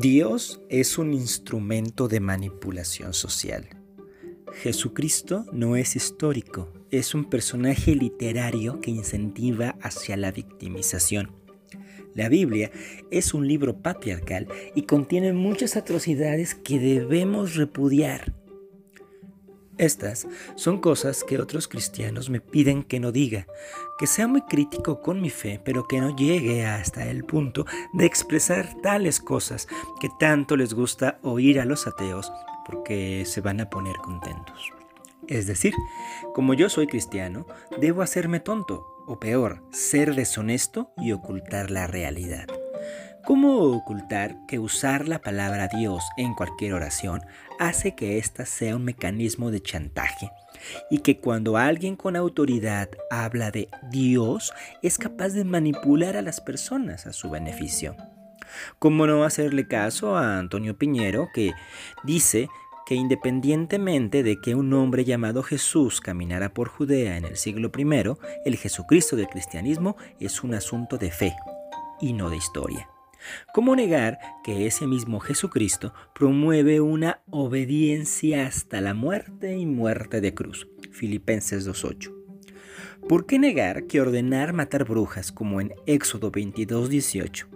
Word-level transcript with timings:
Dios 0.00 0.62
es 0.70 0.96
un 0.96 1.12
instrumento 1.12 2.08
de 2.08 2.20
manipulación 2.20 3.12
social. 3.12 3.68
Jesucristo 4.62 5.44
no 5.52 5.76
es 5.76 5.94
histórico, 5.94 6.72
es 6.90 7.14
un 7.14 7.26
personaje 7.26 7.94
literario 7.94 8.80
que 8.80 8.90
incentiva 8.90 9.76
hacia 9.82 10.16
la 10.16 10.32
victimización. 10.32 11.32
La 12.14 12.30
Biblia 12.30 12.70
es 13.10 13.34
un 13.34 13.46
libro 13.46 13.82
patriarcal 13.82 14.48
y 14.74 14.84
contiene 14.84 15.34
muchas 15.34 15.76
atrocidades 15.76 16.54
que 16.54 16.78
debemos 16.78 17.56
repudiar. 17.56 18.39
Estas 19.80 20.26
son 20.56 20.78
cosas 20.78 21.24
que 21.24 21.38
otros 21.38 21.66
cristianos 21.66 22.28
me 22.28 22.42
piden 22.42 22.82
que 22.82 23.00
no 23.00 23.12
diga, 23.12 23.46
que 23.98 24.06
sea 24.06 24.28
muy 24.28 24.42
crítico 24.42 25.00
con 25.00 25.22
mi 25.22 25.30
fe, 25.30 25.58
pero 25.64 25.88
que 25.88 26.02
no 26.02 26.14
llegue 26.14 26.66
hasta 26.66 27.06
el 27.06 27.24
punto 27.24 27.64
de 27.94 28.04
expresar 28.04 28.76
tales 28.82 29.20
cosas 29.20 29.68
que 29.98 30.10
tanto 30.18 30.58
les 30.58 30.74
gusta 30.74 31.18
oír 31.22 31.58
a 31.58 31.64
los 31.64 31.86
ateos 31.86 32.30
porque 32.66 33.24
se 33.24 33.40
van 33.40 33.62
a 33.62 33.70
poner 33.70 33.96
contentos. 33.96 34.70
Es 35.28 35.46
decir, 35.46 35.72
como 36.34 36.52
yo 36.52 36.68
soy 36.68 36.86
cristiano, 36.86 37.46
debo 37.80 38.02
hacerme 38.02 38.38
tonto, 38.38 38.84
o 39.06 39.18
peor, 39.18 39.62
ser 39.72 40.14
deshonesto 40.14 40.92
y 40.98 41.12
ocultar 41.12 41.70
la 41.70 41.86
realidad. 41.86 42.46
¿Cómo 43.30 43.58
ocultar 43.58 44.44
que 44.48 44.58
usar 44.58 45.06
la 45.06 45.20
palabra 45.20 45.68
Dios 45.68 46.02
en 46.16 46.34
cualquier 46.34 46.74
oración 46.74 47.20
hace 47.60 47.94
que 47.94 48.18
ésta 48.18 48.44
sea 48.44 48.74
un 48.74 48.84
mecanismo 48.84 49.52
de 49.52 49.62
chantaje? 49.62 50.32
Y 50.90 50.98
que 50.98 51.20
cuando 51.20 51.56
alguien 51.56 51.94
con 51.94 52.16
autoridad 52.16 52.88
habla 53.08 53.52
de 53.52 53.68
Dios 53.88 54.52
es 54.82 54.98
capaz 54.98 55.28
de 55.28 55.44
manipular 55.44 56.16
a 56.16 56.22
las 56.22 56.40
personas 56.40 57.06
a 57.06 57.12
su 57.12 57.30
beneficio. 57.30 57.94
¿Cómo 58.80 59.06
no 59.06 59.22
hacerle 59.22 59.68
caso 59.68 60.16
a 60.16 60.40
Antonio 60.40 60.76
Piñero 60.76 61.28
que 61.32 61.52
dice 62.02 62.48
que 62.84 62.96
independientemente 62.96 64.24
de 64.24 64.40
que 64.40 64.56
un 64.56 64.72
hombre 64.72 65.04
llamado 65.04 65.44
Jesús 65.44 66.00
caminara 66.00 66.52
por 66.52 66.68
Judea 66.68 67.16
en 67.16 67.26
el 67.26 67.36
siglo 67.36 67.70
I, 67.78 68.16
el 68.44 68.56
Jesucristo 68.56 69.14
del 69.14 69.28
cristianismo 69.28 69.96
es 70.18 70.42
un 70.42 70.52
asunto 70.54 70.98
de 70.98 71.12
fe 71.12 71.36
y 72.00 72.12
no 72.12 72.28
de 72.28 72.36
historia? 72.36 72.88
¿Cómo 73.52 73.76
negar 73.76 74.18
que 74.44 74.66
ese 74.66 74.86
mismo 74.86 75.20
Jesucristo 75.20 75.92
promueve 76.14 76.80
una 76.80 77.20
obediencia 77.30 78.46
hasta 78.46 78.80
la 78.80 78.94
muerte 78.94 79.56
y 79.56 79.66
muerte 79.66 80.20
de 80.20 80.34
cruz? 80.34 80.68
Filipenses 80.90 81.68
2.8. 81.68 82.14
¿Por 83.08 83.26
qué 83.26 83.38
negar 83.38 83.86
que 83.86 84.00
ordenar 84.00 84.52
matar 84.52 84.84
brujas 84.84 85.32
como 85.32 85.60
en 85.60 85.72
Éxodo 85.86 86.30
22.18, 86.30 87.46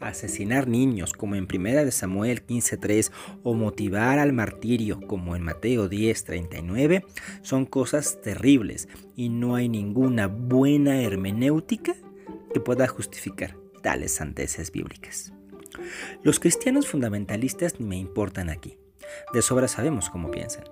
asesinar 0.00 0.68
niños 0.68 1.12
como 1.12 1.34
en 1.34 1.46
1 1.52 1.90
Samuel 1.90 2.44
15.3 2.46 3.10
o 3.42 3.54
motivar 3.54 4.18
al 4.18 4.32
martirio 4.32 5.00
como 5.06 5.36
en 5.36 5.42
Mateo 5.42 5.88
10.39 5.88 7.04
son 7.42 7.66
cosas 7.66 8.20
terribles 8.22 8.88
y 9.16 9.28
no 9.28 9.54
hay 9.54 9.68
ninguna 9.68 10.26
buena 10.26 11.02
hermenéutica 11.02 11.94
que 12.52 12.60
pueda 12.60 12.86
justificar 12.88 13.59
tales 13.80 14.14
sandeces 14.14 14.72
bíblicas. 14.72 15.32
Los 16.22 16.40
cristianos 16.40 16.86
fundamentalistas 16.86 17.80
me 17.80 17.96
importan 17.96 18.50
aquí. 18.50 18.76
De 19.32 19.42
sobra 19.42 19.68
sabemos 19.68 20.10
cómo 20.10 20.30
piensan. 20.30 20.64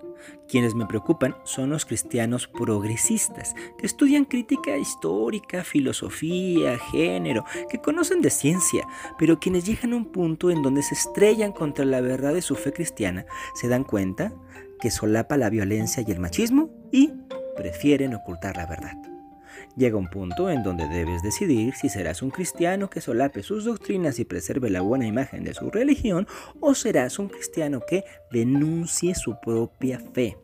Quienes 0.49 0.75
me 0.75 0.87
preocupan 0.87 1.37
son 1.45 1.71
los 1.71 1.85
cristianos 1.85 2.49
progresistas, 2.49 3.55
que 3.79 3.87
estudian 3.87 4.25
crítica 4.25 4.77
histórica, 4.77 5.65
filosofía, 5.65 6.79
género, 6.79 7.45
que 7.71 7.81
conocen 7.81 8.21
de 8.21 8.31
ciencia, 8.31 8.87
pero 9.19 9.39
quienes 9.39 9.65
llegan 9.65 9.93
a 9.93 9.97
un 9.97 10.11
punto 10.11 10.51
en 10.51 10.63
donde 10.63 10.83
se 10.83 10.95
estrellan 10.95 11.53
contra 11.53 11.85
la 11.85 12.01
verdad 12.01 12.35
de 12.35 12.43
su 12.43 12.57
fe 12.57 12.73
cristiana, 12.73 13.27
se 13.55 13.69
dan 13.69 13.85
cuenta 13.85 14.33
que 14.81 14.91
solapa 14.91 15.37
la 15.37 15.51
violencia 15.51 16.05
y 16.07 16.11
el 16.11 16.21
machismo 16.21 16.71
y 16.93 17.13
prefieren 17.57 18.15
ocultar 18.15 18.57
la 18.57 18.67
verdad. 18.67 19.18
Llega 19.77 19.97
un 19.97 20.09
punto 20.09 20.51
en 20.51 20.63
donde 20.63 20.89
debes 20.89 21.23
decidir 21.23 21.75
si 21.75 21.89
serás 21.89 22.23
un 22.23 22.31
cristiano 22.31 22.91
que 22.91 23.01
solape 23.01 23.43
sus 23.43 23.65
doctrinas 23.65 24.19
y 24.19 24.25
preserve 24.25 24.71
la 24.71 24.81
buena 24.81 25.07
imagen 25.07 25.45
de 25.45 25.55
su 25.55 25.71
religión 25.71 26.27
o 26.61 26.75
serás 26.75 27.19
un 27.19 27.29
cristiano 27.29 27.81
que 27.87 28.05
denuncie 28.31 29.15
su 29.15 29.39
propia 29.41 30.01
fe. 30.13 30.37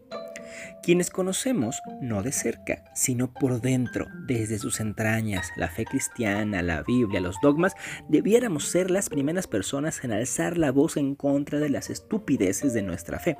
Quienes 0.82 1.10
conocemos, 1.10 1.80
no 2.00 2.22
de 2.22 2.32
cerca, 2.32 2.84
sino 2.94 3.32
por 3.32 3.60
dentro, 3.60 4.06
desde 4.26 4.58
sus 4.58 4.80
entrañas, 4.80 5.48
la 5.56 5.68
fe 5.68 5.84
cristiana, 5.84 6.62
la 6.62 6.82
Biblia, 6.82 7.20
los 7.20 7.36
dogmas, 7.42 7.74
debiéramos 8.08 8.66
ser 8.66 8.90
las 8.90 9.08
primeras 9.08 9.46
personas 9.46 10.04
en 10.04 10.12
alzar 10.12 10.58
la 10.58 10.72
voz 10.72 10.96
en 10.96 11.14
contra 11.14 11.58
de 11.58 11.70
las 11.70 11.90
estupideces 11.90 12.74
de 12.74 12.82
nuestra 12.82 13.18
fe, 13.18 13.36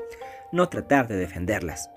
no 0.53 0.69
tratar 0.69 1.07
de 1.07 1.17
defenderlas. 1.17 1.91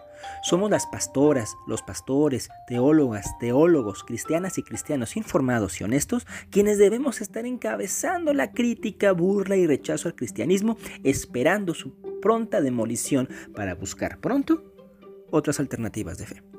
Somos 0.43 0.69
las 0.69 0.87
pastoras, 0.87 1.55
los 1.67 1.81
pastores, 1.81 2.49
teólogas, 2.67 3.37
teólogos, 3.39 4.03
cristianas 4.03 4.57
y 4.57 4.63
cristianos 4.63 5.17
informados 5.17 5.79
y 5.79 5.83
honestos 5.83 6.27
quienes 6.49 6.77
debemos 6.77 7.21
estar 7.21 7.45
encabezando 7.45 8.33
la 8.33 8.51
crítica, 8.51 9.11
burla 9.11 9.55
y 9.55 9.67
rechazo 9.67 10.07
al 10.07 10.15
cristianismo, 10.15 10.77
esperando 11.03 11.73
su 11.73 11.93
pronta 12.21 12.61
demolición 12.61 13.29
para 13.55 13.75
buscar 13.75 14.19
pronto 14.19 14.63
otras 15.29 15.59
alternativas 15.59 16.17
de 16.17 16.25
fe. 16.25 16.56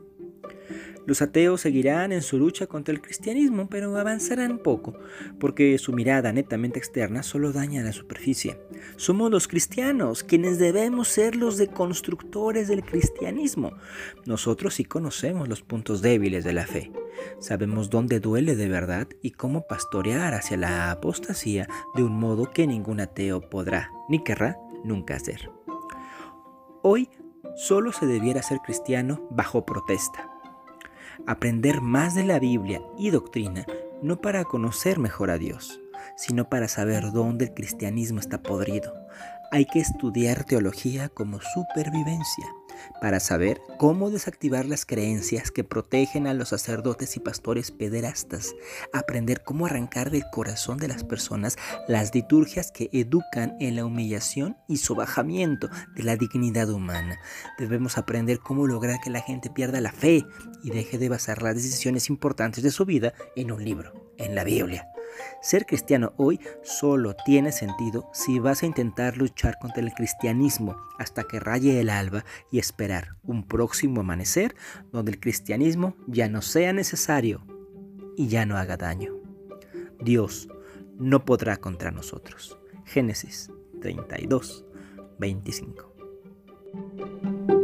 Los 1.08 1.22
ateos 1.22 1.62
seguirán 1.62 2.12
en 2.12 2.20
su 2.20 2.36
lucha 2.36 2.66
contra 2.66 2.92
el 2.92 3.00
cristianismo, 3.00 3.66
pero 3.70 3.96
avanzarán 3.96 4.58
poco, 4.58 4.92
porque 5.40 5.78
su 5.78 5.94
mirada 5.94 6.34
netamente 6.34 6.78
externa 6.78 7.22
solo 7.22 7.50
daña 7.50 7.82
la 7.82 7.94
superficie. 7.94 8.60
Somos 8.96 9.30
los 9.30 9.48
cristianos 9.48 10.22
quienes 10.22 10.58
debemos 10.58 11.08
ser 11.08 11.34
los 11.34 11.56
deconstructores 11.56 12.68
del 12.68 12.84
cristianismo. 12.84 13.72
Nosotros 14.26 14.74
sí 14.74 14.84
conocemos 14.84 15.48
los 15.48 15.62
puntos 15.62 16.02
débiles 16.02 16.44
de 16.44 16.52
la 16.52 16.66
fe. 16.66 16.92
Sabemos 17.40 17.88
dónde 17.88 18.20
duele 18.20 18.54
de 18.54 18.68
verdad 18.68 19.08
y 19.22 19.30
cómo 19.30 19.66
pastorear 19.66 20.34
hacia 20.34 20.58
la 20.58 20.90
apostasía 20.90 21.70
de 21.94 22.02
un 22.02 22.20
modo 22.20 22.50
que 22.50 22.66
ningún 22.66 23.00
ateo 23.00 23.40
podrá 23.48 23.90
ni 24.10 24.22
querrá 24.22 24.58
nunca 24.84 25.16
hacer. 25.16 25.50
Hoy 26.82 27.08
solo 27.56 27.92
se 27.92 28.04
debiera 28.04 28.42
ser 28.42 28.58
cristiano 28.58 29.26
bajo 29.30 29.64
protesta 29.64 30.34
aprender 31.26 31.80
más 31.80 32.14
de 32.14 32.24
la 32.24 32.38
Biblia 32.38 32.80
y 32.98 33.10
doctrina 33.10 33.66
no 34.02 34.20
para 34.20 34.44
conocer 34.44 34.98
mejor 34.98 35.30
a 35.30 35.38
Dios, 35.38 35.80
sino 36.16 36.48
para 36.48 36.68
saber 36.68 37.10
dónde 37.12 37.46
el 37.46 37.54
cristianismo 37.54 38.20
está 38.20 38.42
podrido. 38.42 38.94
Hay 39.50 39.64
que 39.66 39.80
estudiar 39.80 40.44
teología 40.44 41.08
como 41.08 41.40
supervivencia 41.40 42.46
para 43.00 43.20
saber 43.20 43.60
cómo 43.78 44.10
desactivar 44.10 44.66
las 44.66 44.84
creencias 44.84 45.50
que 45.50 45.64
protegen 45.64 46.26
a 46.26 46.34
los 46.34 46.50
sacerdotes 46.50 47.16
y 47.16 47.20
pastores 47.20 47.70
pederastas, 47.70 48.54
aprender 48.92 49.42
cómo 49.44 49.66
arrancar 49.66 50.10
del 50.10 50.24
corazón 50.30 50.78
de 50.78 50.88
las 50.88 51.04
personas 51.04 51.56
las 51.86 52.14
liturgias 52.14 52.72
que 52.72 52.90
educan 52.92 53.56
en 53.60 53.76
la 53.76 53.84
humillación 53.84 54.56
y 54.68 54.78
sobajamiento 54.78 55.68
de 55.94 56.02
la 56.02 56.16
dignidad 56.16 56.70
humana. 56.70 57.20
Debemos 57.58 57.98
aprender 57.98 58.38
cómo 58.40 58.66
lograr 58.66 59.00
que 59.00 59.10
la 59.10 59.20
gente 59.20 59.50
pierda 59.50 59.80
la 59.80 59.92
fe 59.92 60.24
y 60.62 60.70
deje 60.70 60.98
de 60.98 61.08
basar 61.08 61.42
las 61.42 61.54
decisiones 61.54 62.08
importantes 62.08 62.62
de 62.62 62.70
su 62.70 62.84
vida 62.84 63.14
en 63.36 63.52
un 63.52 63.64
libro, 63.64 64.12
en 64.18 64.34
la 64.34 64.44
Biblia. 64.44 64.88
Ser 65.40 65.66
cristiano 65.66 66.12
hoy 66.16 66.40
solo 66.62 67.14
tiene 67.24 67.52
sentido 67.52 68.08
si 68.12 68.38
vas 68.38 68.62
a 68.62 68.66
intentar 68.66 69.16
luchar 69.16 69.58
contra 69.60 69.82
el 69.82 69.92
cristianismo 69.92 70.76
hasta 70.98 71.24
que 71.24 71.40
raye 71.40 71.80
el 71.80 71.90
alba 71.90 72.24
y 72.50 72.58
esperar 72.58 73.16
un 73.24 73.46
próximo 73.46 74.00
amanecer 74.00 74.54
donde 74.92 75.12
el 75.12 75.20
cristianismo 75.20 75.96
ya 76.06 76.28
no 76.28 76.42
sea 76.42 76.72
necesario 76.72 77.44
y 78.16 78.28
ya 78.28 78.46
no 78.46 78.56
haga 78.56 78.76
daño. 78.76 79.14
Dios 80.00 80.48
no 80.98 81.24
podrá 81.24 81.56
contra 81.56 81.90
nosotros. 81.90 82.58
Génesis 82.84 83.50
32, 83.80 84.64
25. 85.18 87.57